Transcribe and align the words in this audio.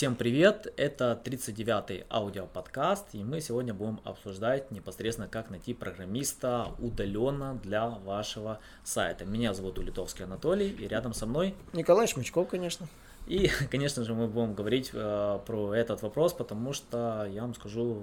Всем 0.00 0.16
привет, 0.16 0.72
это 0.78 1.20
39-й 1.22 2.06
аудиоподкаст, 2.08 3.08
и 3.12 3.22
мы 3.22 3.42
сегодня 3.42 3.74
будем 3.74 4.00
обсуждать 4.04 4.70
непосредственно, 4.70 5.28
как 5.28 5.50
найти 5.50 5.74
программиста 5.74 6.68
удаленно 6.78 7.60
для 7.62 7.86
вашего 7.86 8.60
сайта. 8.82 9.26
Меня 9.26 9.52
зовут 9.52 9.78
Улитовский 9.78 10.24
Анатолий, 10.24 10.70
и 10.70 10.88
рядом 10.88 11.12
со 11.12 11.26
мной... 11.26 11.54
Николай 11.74 12.06
Шмычков, 12.06 12.48
конечно. 12.48 12.88
И, 13.26 13.48
конечно 13.70 14.04
же, 14.04 14.14
мы 14.14 14.26
будем 14.26 14.54
говорить 14.54 14.90
э, 14.92 15.38
про 15.46 15.74
этот 15.74 16.02
вопрос, 16.02 16.32
потому 16.32 16.72
что, 16.72 17.28
я 17.32 17.42
вам 17.42 17.54
скажу, 17.54 17.98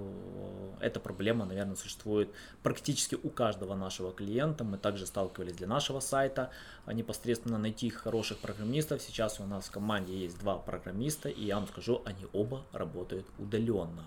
э, 0.80 0.86
эта 0.86 1.00
проблема, 1.00 1.44
наверное, 1.44 1.76
существует 1.76 2.30
практически 2.62 3.16
у 3.22 3.28
каждого 3.28 3.74
нашего 3.74 4.12
клиента. 4.12 4.64
Мы 4.64 4.78
также 4.78 5.06
сталкивались 5.06 5.54
для 5.54 5.66
нашего 5.66 6.00
сайта 6.00 6.50
а 6.88 6.94
непосредственно 6.94 7.58
найти 7.58 7.90
хороших 7.90 8.38
программистов. 8.38 9.02
Сейчас 9.02 9.40
у 9.40 9.44
нас 9.44 9.66
в 9.66 9.70
команде 9.70 10.16
есть 10.16 10.38
два 10.38 10.56
программиста, 10.56 11.28
и 11.28 11.44
я 11.44 11.56
вам 11.56 11.68
скажу, 11.68 12.00
они 12.06 12.26
оба 12.32 12.62
работают 12.72 13.26
удаленно. 13.38 14.06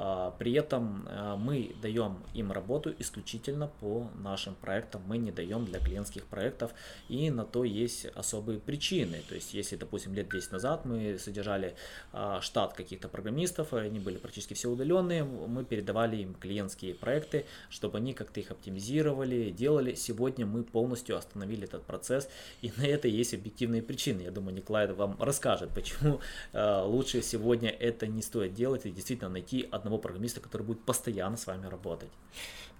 А, 0.00 0.30
при 0.38 0.52
этом 0.52 1.04
а, 1.08 1.36
мы 1.36 1.74
даем 1.82 2.18
им 2.32 2.52
работу 2.52 2.94
исключительно 3.00 3.66
по 3.80 4.08
нашим 4.14 4.54
проектам, 4.54 5.02
мы 5.08 5.18
не 5.18 5.32
даем 5.32 5.64
для 5.64 5.80
клиентских 5.80 6.24
проектов, 6.26 6.70
и 7.08 7.30
на 7.30 7.44
то 7.44 7.64
есть 7.64 8.06
особые 8.14 8.60
причины. 8.60 9.22
То 9.28 9.34
есть, 9.34 9.54
если, 9.54 9.74
допустим, 9.74 10.14
лет 10.14 10.30
10 10.30 10.52
назад 10.52 10.84
мы 10.84 11.18
содержали 11.18 11.74
а, 12.12 12.40
штат 12.40 12.74
каких-то 12.74 13.08
программистов, 13.08 13.72
они 13.72 13.98
были 13.98 14.18
практически 14.18 14.54
все 14.54 14.70
удаленные, 14.70 15.24
мы 15.24 15.64
передавали 15.64 16.18
им 16.18 16.34
клиентские 16.34 16.94
проекты, 16.94 17.44
чтобы 17.68 17.98
они 17.98 18.14
как-то 18.14 18.38
их 18.38 18.52
оптимизировали, 18.52 19.50
делали. 19.50 19.94
Сегодня 19.94 20.46
мы 20.46 20.62
полностью 20.62 21.16
остановили 21.16 21.64
этот 21.64 21.82
процесс, 21.82 22.28
и 22.62 22.72
на 22.76 22.86
это 22.86 23.08
есть 23.08 23.34
объективные 23.34 23.82
причины. 23.82 24.20
Я 24.20 24.30
думаю, 24.30 24.54
Николай 24.54 24.86
вам 24.92 25.16
расскажет, 25.20 25.70
почему 25.74 26.20
лучше 26.54 27.20
сегодня 27.20 27.68
это 27.68 28.06
не 28.06 28.22
стоит 28.22 28.54
делать 28.54 28.86
и 28.86 28.90
действительно 28.90 29.28
найти 29.28 29.68
одного 29.70 29.87
одного 29.88 29.98
программиста, 29.98 30.40
который 30.40 30.62
будет 30.62 30.80
постоянно 30.80 31.36
с 31.36 31.46
вами 31.46 31.66
работать. 31.66 32.10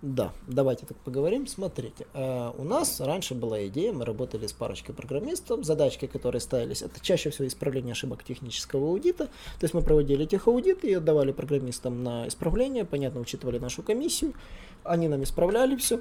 Да, 0.02 0.32
давайте 0.46 0.86
так 0.86 0.96
поговорим. 0.98 1.46
Смотрите, 1.46 2.06
э, 2.14 2.52
у 2.56 2.64
нас 2.64 3.00
раньше 3.00 3.34
была 3.34 3.66
идея, 3.66 3.92
мы 3.92 4.04
работали 4.04 4.46
с 4.46 4.52
парочкой 4.52 4.94
программистов, 4.94 5.64
задачки, 5.64 6.06
которые 6.06 6.40
ставились, 6.40 6.82
это 6.82 7.00
чаще 7.00 7.30
всего 7.30 7.48
исправление 7.48 7.92
ошибок 7.92 8.22
технического 8.22 8.86
аудита, 8.88 9.26
то 9.26 9.64
есть 9.64 9.74
мы 9.74 9.82
проводили 9.82 10.24
техаудиты 10.24 10.88
и 10.88 10.94
отдавали 10.94 11.32
программистам 11.32 12.04
на 12.04 12.28
исправление, 12.28 12.84
понятно, 12.84 13.20
учитывали 13.20 13.58
нашу 13.58 13.82
комиссию, 13.82 14.34
они 14.84 15.08
нам 15.08 15.24
исправляли 15.24 15.74
все, 15.74 16.00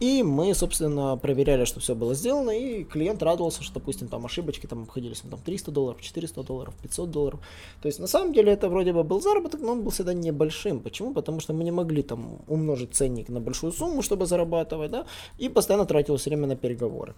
и 0.00 0.22
мы, 0.22 0.54
собственно, 0.54 1.16
проверяли, 1.18 1.66
что 1.66 1.78
все 1.78 1.94
было 1.94 2.14
сделано, 2.14 2.50
и 2.50 2.84
клиент 2.84 3.22
радовался, 3.22 3.62
что, 3.62 3.74
допустим, 3.74 4.08
там 4.08 4.24
ошибочки 4.24 4.66
там 4.66 4.84
обходились 4.84 5.22
ну, 5.24 5.30
там, 5.30 5.40
300 5.40 5.70
долларов, 5.70 6.00
400 6.00 6.42
долларов, 6.42 6.74
500 6.82 7.10
долларов. 7.10 7.40
То 7.82 7.86
есть, 7.86 7.98
на 7.98 8.06
самом 8.06 8.32
деле, 8.32 8.50
это 8.50 8.70
вроде 8.70 8.94
бы 8.94 9.04
был 9.04 9.20
заработок, 9.20 9.60
но 9.60 9.72
он 9.72 9.82
был 9.82 9.90
всегда 9.90 10.14
небольшим. 10.14 10.80
Почему? 10.80 11.12
Потому 11.12 11.40
что 11.40 11.52
мы 11.52 11.64
не 11.64 11.70
могли 11.70 12.02
там 12.02 12.38
умножить 12.48 12.94
ценник 12.94 13.28
на 13.28 13.40
большую 13.40 13.72
сумму, 13.72 14.00
чтобы 14.00 14.24
зарабатывать, 14.24 14.90
да, 14.90 15.06
и 15.36 15.50
постоянно 15.50 15.84
тратилось 15.84 16.24
время 16.24 16.46
на 16.46 16.56
переговоры. 16.56 17.14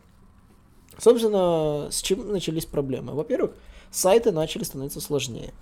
Собственно, 0.99 1.87
с 1.89 2.03
чем 2.03 2.33
начались 2.33 2.67
проблемы? 2.67 3.15
Во-первых, 3.15 3.53
сайты 3.93 4.33
начали 4.33 4.65
становиться 4.65 5.01
сложнее. 5.01 5.55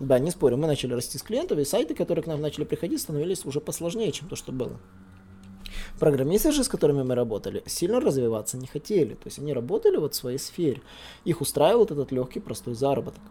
Да, 0.00 0.18
не 0.18 0.32
спорю, 0.32 0.56
мы 0.56 0.66
начали 0.66 0.92
расти 0.92 1.18
с 1.18 1.22
клиентов, 1.22 1.58
и 1.58 1.64
сайты, 1.64 1.94
которые 1.94 2.24
к 2.24 2.26
нам 2.26 2.40
начали 2.40 2.64
приходить, 2.64 3.00
становились 3.00 3.44
уже 3.44 3.60
посложнее, 3.60 4.10
чем 4.10 4.28
то, 4.28 4.34
что 4.34 4.50
было. 4.50 4.80
Программисты 5.98 6.50
же, 6.50 6.64
с 6.64 6.68
которыми 6.68 7.02
мы 7.02 7.14
работали, 7.14 7.62
сильно 7.66 8.00
развиваться 8.00 8.56
не 8.56 8.66
хотели. 8.66 9.14
То 9.14 9.26
есть 9.26 9.38
они 9.38 9.52
работали 9.52 9.96
вот 9.96 10.14
в 10.14 10.16
своей 10.16 10.38
сфере. 10.38 10.82
Их 11.24 11.40
устраивал 11.40 11.80
вот 11.80 11.92
этот 11.92 12.12
легкий, 12.12 12.40
простой 12.40 12.74
заработок. 12.74 13.22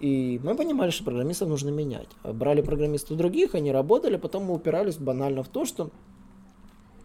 И 0.00 0.40
мы 0.42 0.54
понимали, 0.56 0.90
что 0.90 1.04
программистов 1.04 1.48
нужно 1.48 1.70
менять. 1.70 2.08
Брали 2.24 2.60
программистов 2.60 3.16
других, 3.16 3.54
они 3.54 3.70
работали, 3.72 4.16
потом 4.16 4.44
мы 4.44 4.54
упирались 4.54 4.96
банально 4.96 5.42
в 5.42 5.48
то, 5.48 5.64
что 5.64 5.90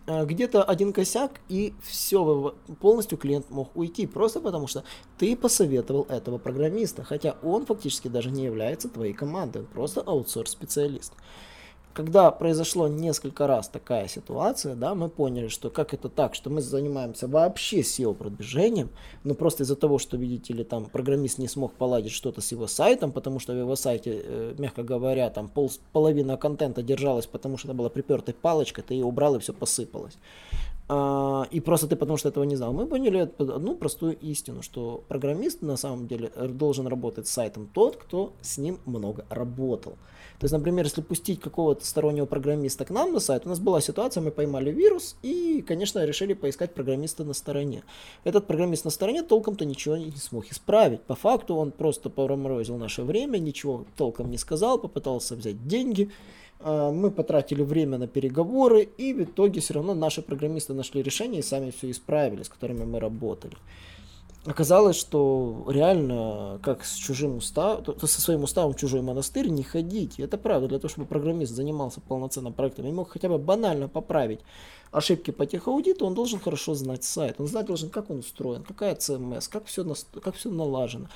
а, 0.07 0.25
где-то 0.25 0.63
один 0.63 0.93
косяк, 0.93 1.41
и 1.47 1.73
все, 1.83 2.55
полностью 2.81 3.17
клиент 3.17 3.49
мог 3.49 3.75
уйти, 3.75 4.07
просто 4.07 4.39
потому 4.39 4.65
что 4.65 4.83
ты 5.17 5.35
посоветовал 5.35 6.07
этого 6.09 6.37
программиста, 6.37 7.03
хотя 7.03 7.35
он 7.43 7.65
фактически 7.65 8.07
даже 8.07 8.31
не 8.31 8.45
является 8.45 8.89
твоей 8.89 9.13
командой, 9.13 9.59
он 9.59 9.67
просто 9.67 10.01
аутсорс-специалист 10.01 11.13
когда 11.97 12.29
произошло 12.29 12.87
несколько 12.87 13.47
раз 13.47 13.69
такая 13.69 14.07
ситуация, 14.07 14.75
да, 14.75 14.93
мы 14.93 15.09
поняли, 15.09 15.47
что 15.47 15.71
как 15.71 15.95
это 15.95 16.09
так, 16.09 16.35
что 16.35 16.51
мы 16.51 16.61
занимаемся 16.61 17.27
вообще 17.27 17.79
SEO-продвижением, 17.79 18.91
но 19.23 19.33
просто 19.33 19.63
из-за 19.63 19.75
того, 19.75 19.97
что, 19.97 20.15
видите 20.15 20.53
ли, 20.53 20.63
там 20.63 20.85
программист 20.85 21.39
не 21.39 21.47
смог 21.47 21.73
поладить 21.73 22.11
что-то 22.11 22.39
с 22.39 22.51
его 22.51 22.67
сайтом, 22.67 23.11
потому 23.11 23.39
что 23.39 23.53
в 23.53 23.57
его 23.57 23.75
сайте, 23.75 24.21
э, 24.23 24.53
мягко 24.59 24.83
говоря, 24.83 25.31
там 25.31 25.49
пол, 25.49 25.71
половина 25.91 26.37
контента 26.37 26.83
держалась, 26.83 27.25
потому 27.25 27.57
что 27.57 27.69
это 27.69 27.75
была 27.75 27.89
припертой 27.89 28.35
палочкой, 28.35 28.83
ты 28.87 28.93
ее 28.93 29.05
убрал 29.05 29.35
и 29.35 29.39
все 29.39 29.53
посыпалось. 29.53 30.17
А, 30.89 31.47
и 31.49 31.59
просто 31.59 31.87
ты 31.87 31.95
потому 31.95 32.17
что 32.17 32.29
этого 32.29 32.43
не 32.43 32.55
знал. 32.55 32.73
Мы 32.73 32.85
поняли 32.85 33.31
одну 33.39 33.75
простую 33.75 34.17
истину, 34.19 34.61
что 34.61 35.03
программист 35.07 35.63
на 35.63 35.77
самом 35.77 36.07
деле 36.07 36.31
должен 36.37 36.85
работать 36.85 37.27
с 37.27 37.31
сайтом 37.31 37.67
тот, 37.73 37.97
кто 37.97 38.33
с 38.41 38.59
ним 38.59 38.79
много 38.85 39.25
работал. 39.29 39.97
То 40.39 40.43
есть, 40.43 40.53
например, 40.53 40.85
если 40.85 41.01
пустить 41.01 41.39
какого-то 41.39 41.83
стороннего 41.87 42.25
программиста 42.25 42.85
к 42.85 42.89
нам 42.89 43.13
на 43.13 43.19
сайт, 43.19 43.45
у 43.45 43.49
нас 43.49 43.59
была 43.59 43.81
ситуация, 43.81 44.21
мы 44.21 44.31
поймали 44.31 44.71
вирус 44.71 45.15
и, 45.23 45.63
конечно, 45.67 46.03
решили 46.05 46.33
поискать 46.33 46.73
программиста 46.73 47.23
на 47.23 47.33
стороне. 47.33 47.83
Этот 48.23 48.47
программист 48.47 48.85
на 48.85 48.91
стороне 48.91 49.23
толком-то 49.23 49.65
ничего 49.65 49.97
не 49.97 50.11
смог 50.11 50.51
исправить. 50.51 51.01
По 51.01 51.15
факту 51.15 51.55
он 51.55 51.71
просто 51.71 52.09
проморозил 52.09 52.77
наше 52.77 53.03
время, 53.03 53.37
ничего 53.37 53.85
толком 53.95 54.29
не 54.29 54.37
сказал, 54.37 54.77
попытался 54.77 55.35
взять 55.35 55.67
деньги, 55.67 56.11
а, 56.59 56.91
мы 56.91 57.11
потратили 57.11 57.63
время 57.63 57.97
на 57.97 58.07
переговоры, 58.07 58.83
и 58.83 59.13
в 59.13 59.23
итоге 59.23 59.61
все 59.61 59.75
равно 59.75 59.93
наши 59.93 60.21
программисты 60.21 60.73
нашли 60.73 61.01
решение 61.01 61.39
и 61.39 61.43
сами 61.43 61.71
все 61.71 61.91
исправили, 61.91 62.43
с 62.43 62.49
которыми 62.49 62.83
мы 62.83 62.99
работали 62.99 63.57
оказалось, 64.47 64.95
что 64.95 65.65
реально, 65.67 66.59
как 66.63 66.85
с 66.85 66.95
чужим 66.95 67.37
уставом, 67.37 67.83
со 67.99 68.21
своим 68.21 68.43
уставом 68.43 68.73
в 68.73 68.77
чужой 68.77 69.01
монастырь 69.01 69.49
не 69.49 69.63
ходить. 69.63 70.19
Это 70.19 70.37
правда, 70.37 70.67
для 70.67 70.79
того, 70.79 70.89
чтобы 70.89 71.07
программист 71.07 71.53
занимался 71.53 72.01
полноценным 72.01 72.53
проектом 72.53 72.85
и 72.87 72.91
мог 72.91 73.09
хотя 73.09 73.29
бы 73.29 73.37
банально 73.37 73.87
поправить 73.87 74.39
ошибки 74.91 75.31
по 75.31 75.45
техаудиту, 75.45 76.05
он 76.05 76.13
должен 76.13 76.39
хорошо 76.39 76.73
знать 76.73 77.03
сайт. 77.03 77.35
Он 77.39 77.47
знать 77.47 77.65
должен, 77.65 77.89
как 77.89 78.09
он 78.09 78.19
устроен, 78.19 78.63
какая 78.63 78.95
CMS, 78.95 79.49
как 79.49 79.65
все, 79.65 79.85
как 80.23 80.35
все 80.35 80.49
налажено. 80.49 81.07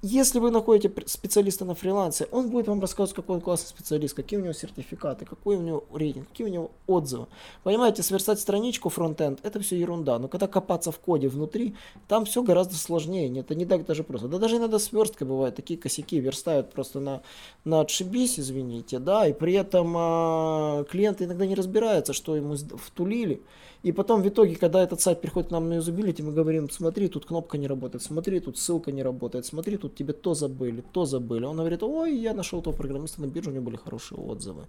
Если 0.00 0.38
вы 0.38 0.52
находите 0.52 0.92
специалиста 1.06 1.64
на 1.64 1.74
фрилансе, 1.74 2.28
он 2.30 2.50
будет 2.50 2.68
вам 2.68 2.80
рассказывать, 2.80 3.16
какой 3.16 3.36
он 3.36 3.42
классный 3.42 3.68
специалист, 3.68 4.14
какие 4.14 4.38
у 4.38 4.42
него 4.42 4.52
сертификаты, 4.52 5.24
какой 5.24 5.56
у 5.56 5.60
него 5.60 5.84
рейтинг, 5.92 6.28
какие 6.28 6.46
у 6.46 6.50
него 6.50 6.70
отзывы. 6.86 7.26
Понимаете, 7.64 8.04
сверстать 8.04 8.38
страничку 8.38 8.90
фронтенд, 8.90 9.40
это 9.42 9.58
все 9.58 9.76
ерунда. 9.76 10.20
Но 10.20 10.28
когда 10.28 10.46
копаться 10.46 10.92
в 10.92 11.00
коде 11.00 11.26
внутри, 11.26 11.74
там 12.06 12.26
все 12.26 12.44
гораздо 12.44 12.76
сложнее. 12.76 13.40
Это 13.40 13.56
не 13.56 13.66
так 13.66 13.86
даже 13.86 14.04
просто. 14.04 14.28
Да 14.28 14.38
даже 14.38 14.58
иногда 14.58 14.78
сверстка 14.78 15.24
бывает, 15.24 15.56
такие 15.56 15.80
косяки 15.80 16.20
верстают 16.20 16.72
просто 16.72 17.00
на, 17.00 17.22
на 17.64 17.80
отшибись, 17.80 18.38
извините, 18.38 19.00
да, 19.00 19.26
и 19.26 19.32
при 19.32 19.54
этом 19.54 19.94
а, 19.96 20.84
клиент 20.84 21.20
иногда 21.22 21.44
не 21.44 21.56
разбирается, 21.56 22.12
что 22.12 22.36
ему 22.36 22.54
втулили. 22.54 23.42
И 23.82 23.92
потом 23.92 24.22
в 24.22 24.28
итоге, 24.28 24.56
когда 24.56 24.82
этот 24.82 25.00
сайт 25.00 25.20
приходит 25.20 25.48
к 25.48 25.52
нам 25.52 25.68
на 25.68 25.74
юзабилити, 25.74 26.22
мы 26.22 26.32
говорим, 26.32 26.68
смотри, 26.68 27.08
тут 27.08 27.26
кнопка 27.26 27.58
не 27.58 27.68
работает, 27.68 28.02
смотри, 28.02 28.40
тут 28.40 28.58
ссылка 28.58 28.90
не 28.90 29.02
работает, 29.02 29.46
смотри, 29.46 29.76
тут 29.76 29.94
тебе 29.94 30.12
то 30.12 30.34
забыли, 30.34 30.82
то 30.92 31.04
забыли. 31.04 31.44
Он 31.44 31.56
говорит, 31.56 31.82
ой, 31.82 32.16
я 32.16 32.34
нашел 32.34 32.60
того 32.60 32.76
программиста 32.76 33.20
на 33.20 33.26
бирже, 33.26 33.50
у 33.50 33.52
него 33.52 33.64
были 33.64 33.76
хорошие 33.76 34.18
отзывы. 34.18 34.66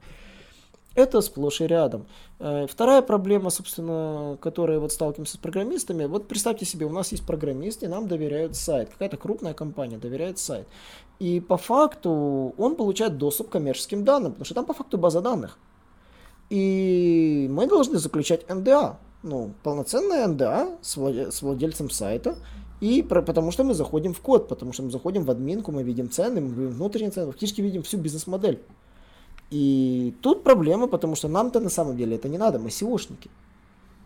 Это 0.96 1.22
сплошь 1.22 1.62
и 1.62 1.68
рядом. 1.68 2.08
Э, 2.40 2.66
вторая 2.68 3.02
проблема, 3.02 3.52
собственно, 3.52 4.38
которая 4.42 4.80
вот 4.80 4.92
сталкиваемся 4.92 5.36
с 5.36 5.38
программистами, 5.38 6.06
вот 6.06 6.28
представьте 6.28 6.66
себе, 6.66 6.86
у 6.86 6.92
нас 6.92 7.12
есть 7.12 7.26
программист, 7.26 7.84
и 7.84 7.88
нам 7.88 8.08
доверяют 8.08 8.56
сайт. 8.56 8.90
Какая-то 8.90 9.18
крупная 9.18 9.54
компания 9.54 9.98
доверяет 9.98 10.40
сайт. 10.40 10.68
И 11.20 11.40
по 11.40 11.58
факту 11.58 12.54
он 12.58 12.76
получает 12.76 13.18
доступ 13.18 13.50
к 13.50 13.52
коммерческим 13.52 14.04
данным, 14.04 14.32
потому 14.32 14.46
что 14.46 14.56
там 14.56 14.66
по 14.66 14.74
факту 14.74 14.98
база 14.98 15.22
данных. 15.22 15.58
И 16.50 17.48
мы 17.50 17.68
должны 17.68 18.00
заключать 18.00 18.50
НДА, 18.50 18.98
ну, 19.22 19.52
полноценное 19.64 20.28
НДА 20.28 20.78
с, 20.82 20.98
владельцем 21.42 21.90
сайта, 21.90 22.38
и 22.82 23.04
про, 23.04 23.22
потому 23.22 23.52
что 23.52 23.64
мы 23.64 23.74
заходим 23.74 24.14
в 24.14 24.22
код, 24.22 24.48
потому 24.48 24.74
что 24.74 24.84
мы 24.84 24.92
заходим 24.92 25.26
в 25.26 25.32
админку, 25.32 25.72
мы 25.72 25.84
видим 25.84 26.10
цены, 26.10 26.42
мы 26.42 26.50
видим 26.50 26.70
внутренние 26.70 27.12
цены, 27.12 27.28
фактически 27.28 27.62
видим 27.62 27.84
всю 27.84 27.98
бизнес-модель. 27.98 28.62
И 29.52 30.16
тут 30.22 30.44
проблема, 30.44 30.88
потому 30.88 31.16
что 31.16 31.28
нам-то 31.28 31.60
на 31.60 31.70
самом 31.70 31.98
деле 31.98 32.16
это 32.16 32.30
не 32.30 32.38
надо, 32.38 32.60
мы 32.60 32.70
SEOшники. 32.70 33.30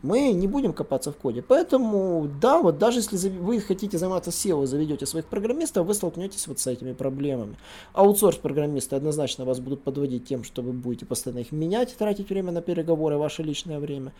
Мы 0.03 0.33
не 0.33 0.47
будем 0.47 0.73
копаться 0.73 1.11
в 1.11 1.15
коде. 1.15 1.41
Поэтому, 1.41 2.29
да, 2.41 2.59
вот 2.61 2.77
даже 2.77 3.00
если 3.00 3.29
вы 3.29 3.61
хотите 3.61 3.97
заниматься 3.97 4.31
SEO, 4.31 4.65
заведете 4.65 5.05
своих 5.05 5.25
программистов, 5.25 5.88
вы 5.88 5.94
столкнетесь 5.94 6.45
вот 6.47 6.59
с 6.59 6.67
этими 6.67 6.91
проблемами. 6.91 7.55
Аутсорс-программисты 7.94 8.97
однозначно 8.97 9.45
вас 9.45 9.61
будут 9.61 9.81
подводить 9.81 10.27
тем, 10.27 10.44
что 10.44 10.61
вы 10.61 10.73
будете 10.73 11.05
постоянно 11.05 11.39
их 11.39 11.53
менять, 11.53 11.95
тратить 11.95 12.29
время 12.29 12.51
на 12.51 12.61
переговоры, 12.61 13.17
ваше 13.17 13.44
личное 13.44 13.79
время. 13.79 14.11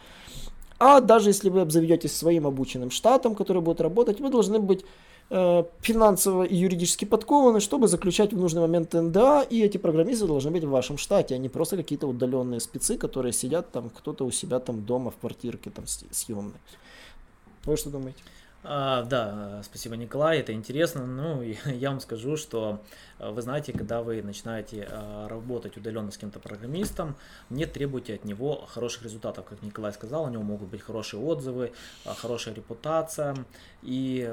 А 0.80 1.02
даже 1.02 1.30
если 1.30 1.50
вы 1.50 1.62
обзаведетесь 1.62 2.16
своим 2.16 2.48
обученным 2.48 2.90
штатом, 2.90 3.36
который 3.36 3.62
будет 3.62 3.82
работать, 3.82 4.22
вы 4.22 4.30
должны 4.30 4.60
быть 4.60 4.86
финансово 5.30 6.44
и 6.44 6.56
юридически 6.56 7.06
подкованы, 7.06 7.60
чтобы 7.60 7.88
заключать 7.88 8.34
в 8.34 8.38
нужный 8.38 8.62
момент 8.62 8.94
НДА, 8.94 9.42
и 9.42 9.62
эти 9.62 9.78
программисты 9.78 10.28
должны 10.28 10.52
быть 10.52 10.64
в 10.64 10.70
вашем 10.70 10.98
штате, 10.98 11.36
а 11.36 11.38
не 11.38 11.50
просто 11.50 11.76
какие-то 11.76 12.08
удаленные 12.08 12.60
спецы, 12.60 12.98
которые 12.98 13.34
сидят 13.34 13.72
там, 13.72 13.90
кто-то 13.90 14.26
у 14.26 14.32
себя 14.32 14.60
там 14.60 14.86
дома 14.86 15.12
в 15.12 15.18
квартирке 15.18 15.70
там 15.70 15.86
съемной. 15.88 16.60
Вы 17.66 17.78
что 17.78 17.90
думаете? 17.90 18.20
А, 18.66 19.04
да, 19.04 19.62
спасибо, 19.62 19.98
Николай, 19.98 20.40
это 20.40 20.54
интересно. 20.54 21.06
Ну, 21.06 21.42
я 21.66 21.90
вам 21.90 22.00
скажу, 22.00 22.38
что 22.38 22.82
э, 23.20 23.30
вы 23.30 23.42
знаете, 23.42 23.74
когда 23.74 24.02
вы 24.02 24.22
начинаете 24.22 24.88
э, 24.90 25.28
работать 25.28 25.76
удаленно 25.76 26.12
с 26.12 26.18
кем-то 26.18 26.40
программистом, 26.40 27.18
не 27.50 27.66
требуйте 27.66 28.16
от 28.16 28.24
него 28.24 28.66
хороших 28.68 29.04
результатов, 29.04 29.46
как 29.46 29.62
Николай 29.64 29.92
сказал, 29.92 30.24
у 30.24 30.30
него 30.30 30.44
могут 30.44 30.70
быть 30.70 30.82
хорошие 30.82 31.22
отзывы, 31.22 31.74
э, 32.06 32.10
хорошая 32.16 32.54
репутация, 32.54 33.36
и 33.82 34.26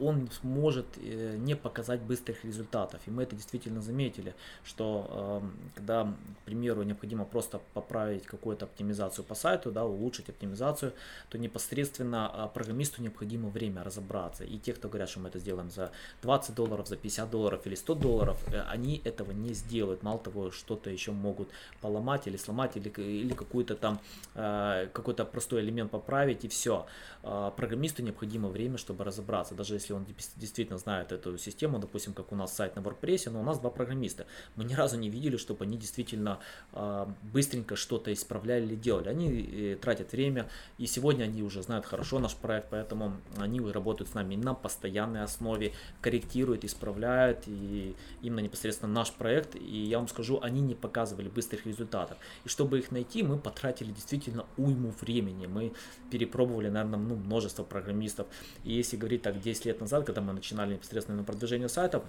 он 0.00 0.28
может 0.42 0.84
не 0.98 1.56
показать 1.56 2.02
быстрых 2.02 2.44
результатов. 2.44 3.00
И 3.06 3.10
мы 3.10 3.22
это 3.22 3.34
действительно 3.34 3.80
заметили, 3.80 4.34
что 4.64 5.42
когда, 5.74 6.12
к 6.42 6.44
примеру, 6.44 6.82
необходимо 6.82 7.24
просто 7.24 7.62
поправить 7.72 8.26
какую-то 8.26 8.66
оптимизацию 8.66 9.24
по 9.24 9.34
сайту, 9.34 9.72
да, 9.72 9.86
улучшить 9.86 10.28
оптимизацию, 10.28 10.92
то 11.30 11.38
непосредственно 11.38 12.50
программисту 12.52 13.00
необходимо 13.00 13.48
время 13.48 13.77
время 13.78 13.84
разобраться. 13.84 14.44
И 14.44 14.58
те, 14.58 14.72
кто 14.72 14.88
говорят, 14.88 15.08
что 15.08 15.20
мы 15.20 15.28
это 15.28 15.38
сделаем 15.38 15.70
за 15.70 15.90
20 16.22 16.54
долларов, 16.54 16.88
за 16.88 16.96
50 16.96 17.30
долларов 17.30 17.66
или 17.66 17.76
100 17.76 17.94
долларов, 17.94 18.36
э, 18.52 18.62
они 18.72 19.00
этого 19.04 19.32
не 19.32 19.54
сделают. 19.54 20.02
Мало 20.02 20.18
того, 20.18 20.50
что-то 20.50 20.90
еще 20.90 21.12
могут 21.12 21.48
поломать 21.80 22.26
или 22.28 22.36
сломать, 22.36 22.76
или, 22.76 22.88
или 22.88 23.34
какой-то 23.34 23.74
там 23.74 23.98
э, 24.34 24.88
какой-то 24.92 25.24
простой 25.24 25.60
элемент 25.60 25.90
поправить, 25.90 26.44
и 26.44 26.48
все. 26.48 26.86
А, 27.22 27.50
программисту 27.50 28.02
необходимо 28.02 28.48
время, 28.48 28.78
чтобы 28.78 29.04
разобраться. 29.04 29.54
Даже 29.54 29.74
если 29.74 29.94
он 29.94 30.06
действительно 30.36 30.78
знает 30.78 31.12
эту 31.12 31.38
систему, 31.38 31.78
допустим, 31.78 32.14
как 32.14 32.32
у 32.32 32.36
нас 32.36 32.54
сайт 32.54 32.76
на 32.76 32.80
WordPress, 32.80 33.30
но 33.30 33.40
у 33.40 33.42
нас 33.42 33.58
два 33.58 33.70
программиста. 33.70 34.26
Мы 34.56 34.64
ни 34.64 34.74
разу 34.74 34.98
не 34.98 35.10
видели, 35.10 35.36
чтобы 35.36 35.64
они 35.64 35.76
действительно 35.76 36.38
а, 36.72 37.08
быстренько 37.32 37.76
что-то 37.76 38.12
исправляли 38.12 38.64
или 38.64 38.76
делали. 38.76 39.08
Они 39.08 39.28
э, 39.28 39.76
тратят 39.76 40.12
время, 40.12 40.48
и 40.78 40.86
сегодня 40.86 41.24
они 41.24 41.42
уже 41.42 41.62
знают 41.62 41.86
хорошо 41.86 42.18
наш 42.18 42.34
проект, 42.34 42.68
поэтому 42.70 43.16
они 43.36 43.60
работают 43.72 44.10
с 44.10 44.14
нами 44.14 44.36
на 44.36 44.54
постоянной 44.54 45.22
основе, 45.22 45.72
корректируют, 46.00 46.64
исправляют, 46.64 47.44
и 47.46 47.94
именно 48.22 48.40
непосредственно 48.40 48.92
наш 48.92 49.12
проект, 49.12 49.56
и 49.56 49.84
я 49.84 49.98
вам 49.98 50.08
скажу, 50.08 50.40
они 50.42 50.60
не 50.60 50.74
показывали 50.74 51.28
быстрых 51.28 51.66
результатов. 51.66 52.18
И 52.44 52.48
чтобы 52.48 52.78
их 52.78 52.90
найти, 52.90 53.22
мы 53.22 53.38
потратили 53.38 53.90
действительно 53.90 54.46
уйму 54.56 54.92
времени, 55.00 55.46
мы 55.46 55.72
перепробовали, 56.10 56.68
наверное, 56.68 56.98
ну, 56.98 57.16
множество 57.16 57.64
программистов, 57.64 58.26
и 58.64 58.72
если 58.72 58.96
говорить 58.96 59.22
так 59.22 59.40
10 59.40 59.66
лет 59.66 59.80
назад, 59.80 60.04
когда 60.04 60.20
мы 60.20 60.32
начинали 60.32 60.74
непосредственно 60.74 61.18
на 61.18 61.24
продвижение 61.24 61.68
сайта, 61.68 62.04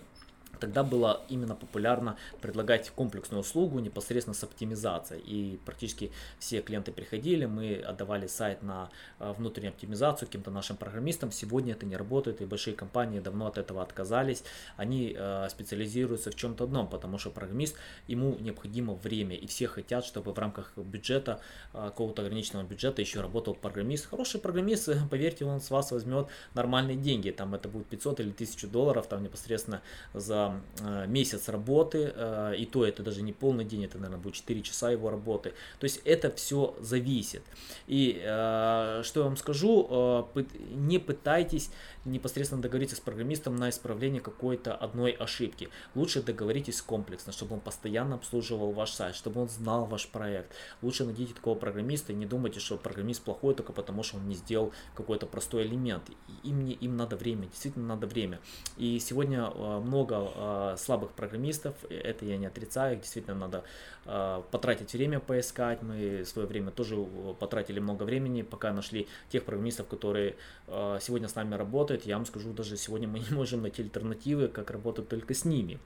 Тогда 0.59 0.83
было 0.83 1.21
именно 1.29 1.55
популярно 1.55 2.17
предлагать 2.41 2.89
комплексную 2.91 3.41
услугу 3.41 3.79
непосредственно 3.79 4.33
с 4.33 4.43
оптимизацией. 4.43 5.21
И 5.21 5.59
практически 5.65 6.11
все 6.39 6.61
клиенты 6.61 6.91
приходили, 6.91 7.45
мы 7.45 7.75
отдавали 7.75 8.27
сайт 8.27 8.61
на 8.63 8.89
э, 9.19 9.33
внутреннюю 9.37 9.71
оптимизацию 9.71 10.27
каким-то 10.27 10.51
нашим 10.51 10.77
программистам. 10.77 11.31
Сегодня 11.31 11.73
это 11.73 11.85
не 11.85 11.95
работает, 11.95 12.41
и 12.41 12.45
большие 12.45 12.75
компании 12.75 13.19
давно 13.19 13.47
от 13.47 13.57
этого 13.57 13.81
отказались. 13.81 14.43
Они 14.77 15.15
э, 15.17 15.47
специализируются 15.49 16.31
в 16.31 16.35
чем-то 16.35 16.65
одном, 16.65 16.87
потому 16.87 17.17
что 17.17 17.29
программист, 17.29 17.75
ему 18.07 18.35
необходимо 18.39 18.93
время, 18.93 19.35
и 19.35 19.47
все 19.47 19.67
хотят, 19.67 20.05
чтобы 20.05 20.33
в 20.33 20.39
рамках 20.39 20.73
бюджета, 20.77 21.39
э, 21.73 21.85
какого-то 21.85 22.21
ограниченного 22.21 22.65
бюджета 22.65 23.01
еще 23.01 23.21
работал 23.21 23.53
программист. 23.53 24.09
Хороший 24.09 24.39
программист, 24.39 24.89
поверьте, 25.09 25.45
он 25.45 25.61
с 25.61 25.69
вас 25.69 25.91
возьмет 25.91 26.27
нормальные 26.53 26.97
деньги, 26.97 27.31
там 27.31 27.55
это 27.55 27.69
будет 27.69 27.87
500 27.87 28.19
или 28.19 28.31
1000 28.31 28.67
долларов, 28.67 29.07
там 29.07 29.23
непосредственно 29.23 29.81
за 30.13 30.48
э, 30.79 31.05
месяц 31.07 31.49
работы, 31.49 32.13
э, 32.15 32.55
и 32.57 32.65
то 32.65 32.85
это 32.85 33.03
даже 33.03 33.21
не 33.21 33.33
полный 33.33 33.65
день, 33.65 33.85
это, 33.85 33.97
наверное, 33.97 34.21
будет 34.21 34.35
4 34.35 34.61
часа 34.61 34.91
его 34.91 35.09
работы. 35.09 35.53
То 35.79 35.85
есть 35.85 36.01
это 36.05 36.31
все 36.31 36.75
зависит. 36.79 37.43
И 37.87 38.21
э, 38.23 39.01
что 39.03 39.19
я 39.21 39.25
вам 39.25 39.37
скажу, 39.37 40.27
не 40.71 40.99
пытайтесь 40.99 41.71
непосредственно 42.05 42.61
договориться 42.61 42.95
с 42.95 42.99
программистом 42.99 43.55
на 43.55 43.69
исправление 43.69 44.21
какой-то 44.21 44.73
одной 44.75 45.11
ошибки. 45.11 45.69
Лучше 45.95 46.21
договоритесь 46.21 46.81
комплексно, 46.81 47.31
чтобы 47.31 47.55
он 47.55 47.61
постоянно 47.61 48.15
обслуживал 48.15 48.71
ваш 48.71 48.91
сайт, 48.91 49.15
чтобы 49.15 49.41
он 49.41 49.49
знал 49.49 49.85
ваш 49.85 50.07
проект. 50.07 50.51
Лучше 50.81 51.05
найдите 51.05 51.33
такого 51.33 51.55
программиста 51.55 52.13
и 52.13 52.15
не 52.15 52.25
думайте, 52.25 52.59
что 52.59 52.77
программист 52.77 53.23
плохой 53.23 53.53
только 53.53 53.73
потому, 53.73 54.03
что 54.03 54.17
он 54.17 54.27
не 54.27 54.35
сделал 54.35 54.71
какой-то 54.95 55.25
простой 55.25 55.63
элемент. 55.63 56.03
Им, 56.43 56.63
не, 56.63 56.73
им 56.73 56.97
надо 56.97 57.15
время, 57.15 57.47
действительно 57.47 57.87
надо 57.87 58.07
время. 58.07 58.39
И 58.77 58.99
сегодня 58.99 59.49
много 59.49 60.31
э, 60.39 60.75
слабых 60.77 61.11
программистов, 61.11 61.75
это 61.89 62.25
я 62.25 62.37
не 62.37 62.45
отрицаю, 62.45 62.97
действительно 62.97 63.35
надо 63.35 63.63
э, 64.05 64.41
потратить 64.51 64.93
время 64.93 65.19
поискать. 65.19 65.81
Мы 65.81 66.23
в 66.23 66.25
свое 66.25 66.47
время 66.47 66.71
тоже 66.71 66.95
потратили 67.39 67.79
много 67.79 68.03
времени, 68.03 68.41
пока 68.41 68.71
нашли 68.71 69.07
тех 69.29 69.43
программистов, 69.43 69.87
которые 69.87 70.35
э, 70.67 70.99
сегодня 71.01 71.27
с 71.27 71.35
нами 71.35 71.55
работают. 71.55 72.05
Я 72.05 72.15
вам 72.15 72.25
скажу, 72.25 72.53
даже 72.53 72.77
сегодня 72.77 73.07
мы 73.07 73.19
не 73.29 73.35
можем 73.35 73.61
найти 73.61 73.83
альтернативы, 73.83 74.47
как 74.47 74.71
работать 74.71 75.09
только 75.09 75.33
с 75.33 75.45
ними. 75.45 75.79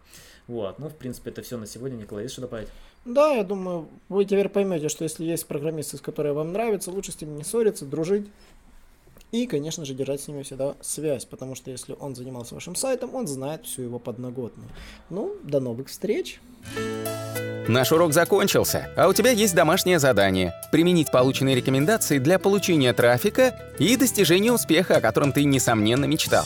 Вот, 0.47 0.77
ну, 0.77 0.89
в 0.89 0.95
принципе, 0.95 1.31
это 1.31 1.41
все 1.41 1.57
на 1.57 1.65
сегодня. 1.65 1.95
Николай, 1.95 2.23
есть 2.23 2.33
что 2.33 2.41
добавить? 2.41 2.67
Да, 3.05 3.33
я 3.33 3.43
думаю, 3.43 3.89
вы 4.07 4.23
теперь 4.25 4.49
поймете, 4.49 4.89
что 4.89 5.03
если 5.03 5.25
есть 5.25 5.47
программисты, 5.47 5.97
с 5.97 6.01
которыми 6.01 6.33
вам 6.33 6.53
нравится, 6.53 6.91
лучше 6.91 7.11
с 7.11 7.19
ними 7.19 7.37
не 7.37 7.43
ссориться, 7.43 7.85
дружить, 7.85 8.27
и, 9.33 9.47
конечно 9.47 9.83
же, 9.83 9.95
держать 9.95 10.21
с 10.21 10.27
ними 10.27 10.43
всегда 10.43 10.75
связь, 10.79 11.25
потому 11.25 11.55
что 11.55 11.71
если 11.71 11.95
он 11.99 12.15
занимался 12.15 12.53
вашим 12.53 12.75
сайтом, 12.75 13.15
он 13.15 13.27
знает 13.27 13.65
всю 13.65 13.81
его 13.81 13.97
подноготную. 13.97 14.69
Ну, 15.09 15.35
до 15.43 15.59
новых 15.59 15.89
встреч! 15.89 16.39
Наш 17.67 17.91
урок 17.91 18.13
закончился, 18.13 18.91
а 18.95 19.07
у 19.07 19.13
тебя 19.13 19.31
есть 19.31 19.55
домашнее 19.55 19.97
задание– 19.97 20.53
применить 20.71 21.09
полученные 21.11 21.55
рекомендации 21.55 22.19
для 22.19 22.37
получения 22.37 22.93
трафика 22.93 23.59
и 23.79 23.97
достижения 23.97 24.51
успеха, 24.51 24.97
о 24.97 25.01
котором 25.01 25.31
ты, 25.31 25.43
несомненно, 25.45 26.05
мечтал. 26.05 26.45